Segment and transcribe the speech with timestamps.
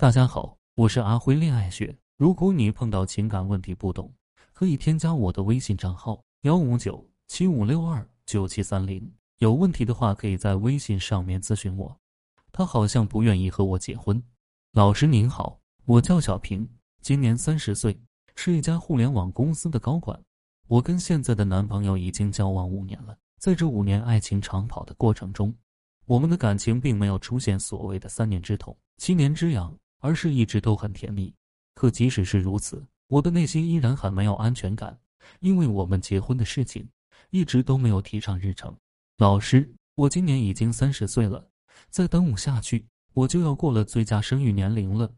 [0.00, 1.94] 大家好，我是阿辉恋爱学。
[2.16, 4.10] 如果你碰到情感问题不懂，
[4.54, 9.12] 可以添加我的微信账号幺五九七五六二九七三零。
[9.40, 11.94] 有问题的话，可以在微信上面咨询我。
[12.50, 14.22] 他好像不愿意和我结婚。
[14.72, 16.66] 老师您好，我叫小平，
[17.02, 18.00] 今年三十岁，
[18.36, 20.18] 是一家互联网公司的高管。
[20.66, 25.54] 我跟现在的男朋友已经交往五年了，在这五年爱情长跑的过程中。
[26.06, 31.32] 我们的感情并没有出现所谓的三年之痛、七年之痒，而是一直都很甜蜜。
[31.74, 34.98] 可即使是如此，我的内心依然很没有安全感，
[35.38, 36.86] 因为我们结婚的事情
[37.30, 38.76] 一直都没有提上日程。
[39.18, 41.48] 老师，我今年已经三十岁了，
[41.88, 45.10] 再耽误下去，我就要过了最佳生育年龄了。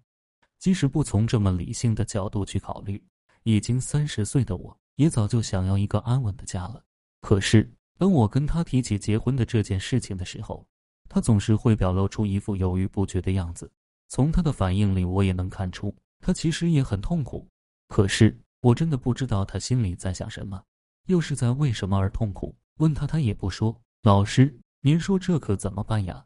[0.58, 3.02] 即使不从这么理性的角度去考虑，
[3.42, 6.84] 已经三十岁的我也早就想要一个安稳的家了。
[7.20, 10.64] 可是，当我跟他提起结婚的这件事情的时候，
[11.08, 13.70] 他总是会表露出一副犹豫不决的样子，
[14.12, 17.48] 从他的反应里，我也能看出他其实也很痛苦。
[17.88, 20.62] 可是我真的不知道他心里在想什么，
[21.06, 22.54] 又是在为什么而痛苦。
[22.76, 23.74] 问他，他也不说。
[24.02, 26.22] 老师，您说这可怎么办呀？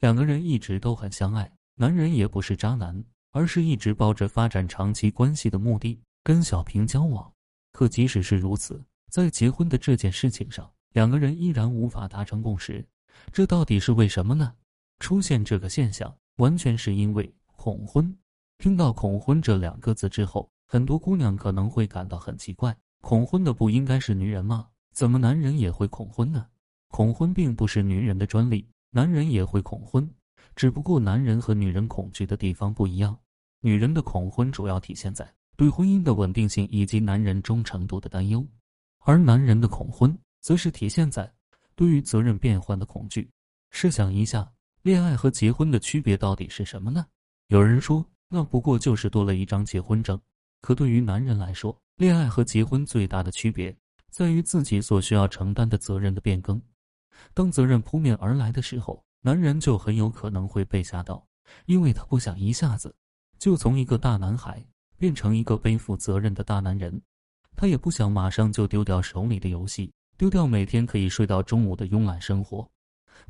[0.00, 7.32] 两个人一直都很相爱，男人也不是渣男，而是一直抱着发展长期关系的目的跟小平交往。
[7.72, 12.86] 可即使是如此，在结婚的这件事情上，两个人依然无法达成共识。
[13.32, 14.54] 这到底是为什么呢？
[14.98, 18.16] 出现这个现象，完全是因为恐婚。
[18.56, 24.66] 听到“恐婚”这两个字之后，很多姑娘可能会感到很奇怪：恐婚的不应该是女人吗？
[24.92, 26.46] 怎么男人也会恐婚呢？
[26.88, 30.10] 恐婚并不是女人的专利，男人也会恐婚，
[30.56, 33.14] 只不过男人和女人恐惧的地方不一样。
[33.60, 38.42] 女人的恐婚主要体现在对婚姻的稳定性以及男人忠诚度的担忧，
[39.00, 41.30] 而男人的恐婚则是体现在。
[41.76, 43.30] 对于责任变换的恐惧，
[43.70, 44.50] 试想一下，
[44.82, 47.04] 恋爱和结婚的区别到底是什么呢？
[47.48, 50.18] 有人说，那不过就是多了一张结婚证。
[50.62, 53.76] 可对于男人来说，恋爱和结婚最大的区别
[54.08, 56.58] 在于自己所需要承担的责任的变更。
[57.34, 61.26] 当责任扑面而来的时候，男人就很有可能会被吓到，
[61.66, 62.94] 因为他不想一下子
[63.38, 64.64] 就从一个大男孩
[64.96, 66.98] 变成一个背负责任的大男人，
[67.54, 69.92] 他也不想马上就丢掉手里的游戏。
[70.16, 72.66] 丢掉每天可以睡到中午的慵懒生活。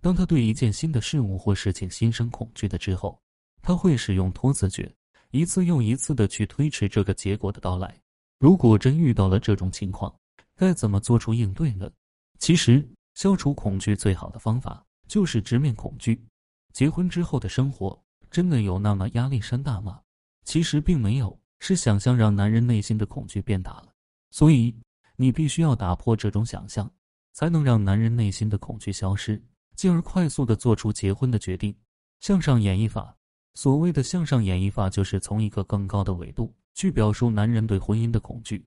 [0.00, 3.20] 当他对一件新的事物或事情心生恐惧的之后，
[3.62, 4.94] 他会使用拖字诀，
[5.30, 7.98] 一次又一次的去推迟这个结果的到来。
[8.38, 10.14] 如果真遇到了这种情况，
[10.56, 11.90] 该怎么做出应对呢？
[12.38, 16.24] 其实，消除恐惧最好的方法就是直面恐惧。
[16.72, 18.00] 结婚之后的生活
[18.30, 20.00] 真的有那么压力山大吗？
[20.44, 23.88] 其实并没有，是想象让男人内心的恐惧变大了。
[24.30, 24.74] 所以。
[25.16, 26.90] 你必须要打破这种想象，
[27.34, 29.38] 才能让男人内心的恐惧消失，
[29.76, 31.75] 进而快速的做出结婚的决定。
[32.20, 33.16] 向上演绎法，
[33.54, 38.64] 所谓的向上演绎法，就是从一个更高的维度去表述男人对婚姻的恐惧，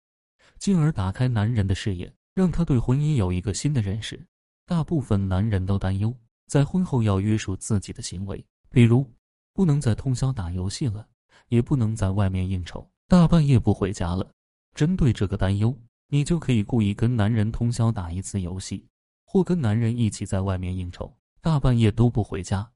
[0.57, 4.23] 进而打开男人的视野，让他对婚姻有一个新的认识。
[4.65, 6.15] 大部分男人都担忧
[6.47, 9.05] 在婚后要约束自己的行为，比如
[9.53, 11.07] 不能再通宵打游戏了，
[11.49, 14.31] 也不能在外面应酬，大半夜不回家了。
[14.73, 15.75] 针对这个担忧。
[16.09, 18.85] 你就可以故意跟男人通宵打一次游戏，
[19.33, 21.11] 或跟男人一起在外面应酬，
[21.41, 22.69] 大半夜都不回家。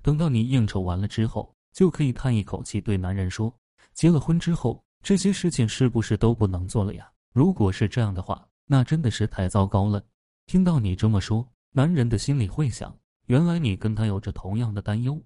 [0.00, 3.54] 等到你应酬完了之后，就可以叹一口气，对男人说
[3.92, 10.02] ：“结了婚之后，这些事情是不是都不能做了呀？”如果是这样的话，那真的是太糟糕了。
[10.46, 15.22] 听到你这么说，男人的心里会想：原来你跟他有着同样的担忧。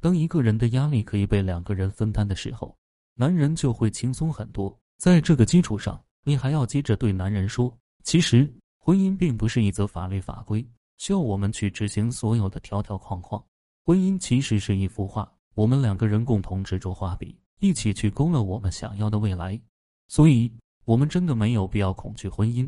[0.00, 2.74] 当一个人的压力可以被两个人分担的时候，
[3.14, 4.74] 男人就会轻松很多。
[4.96, 6.02] 在这个基础上。
[6.24, 8.50] 你还要接着对男人说：“其实
[8.88, 10.66] 婚姻并不是一则法律法规，
[10.96, 13.44] 需要我们去执行所有的条条框框。
[13.84, 19.60] 婚姻其实是一幅画，我们两个人共同执着画笔，一起去勾勒我们想要的未来。
[20.06, 20.50] 所以，
[20.86, 22.66] 我们真的没有必要恐惧婚姻。”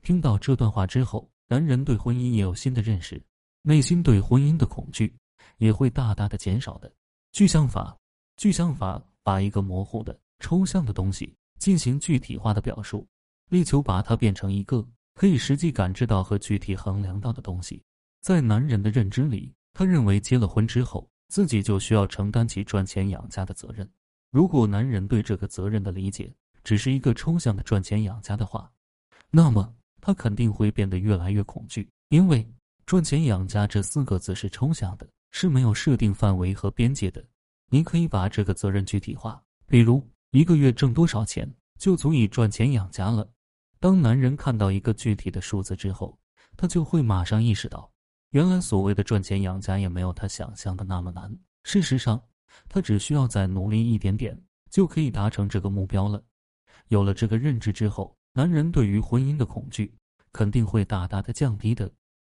[0.00, 3.22] 听到这段话之后，男人对婚姻也有新的认识，
[3.60, 5.14] 内心对婚姻的恐惧
[5.58, 6.90] 也会大大的减少的。
[7.32, 7.94] 具象法，
[8.38, 11.36] 具象法把一个模糊的、抽象的东西。
[11.58, 13.06] 进行具体化的表述，
[13.50, 14.82] 力求把它变成一个
[15.20, 17.82] 可以实际感知到和具体衡量到的东西。
[18.22, 23.86] 在男人的认知里，他认为结了婚之后，自己就需要承担起赚钱养家的责任。
[24.30, 26.32] 如果男人对这个责任的理解
[26.64, 28.72] 只是一个抽象的赚钱养家的话，
[29.30, 29.70] 那么
[30.00, 32.50] 他肯定会变得越来越恐惧，因为
[32.86, 37.22] 赚钱养家这四个字是抽象的，是没有设定范围和边界的。
[37.68, 40.02] 你可以把这个责任具体化，比如。
[40.30, 43.28] 一个月挣多少钱就足以赚钱养家了。
[43.80, 46.18] 当男人看到一个具体的数字之后，
[46.54, 47.90] 他就会马上意识到，
[48.32, 51.34] 原来所谓的赚钱养家也没有他想象的那么难。
[51.64, 52.22] 事实上，
[52.68, 54.38] 他只需要再努力一点点，
[54.70, 56.22] 就可以达成这个目标了。
[56.88, 59.94] 有了这个认知之后，男人对于婚姻的恐惧
[60.30, 61.90] 肯定会大大的降低的。